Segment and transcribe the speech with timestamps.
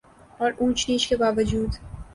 [0.39, 1.71] اور اونچ نیچ کے باوجود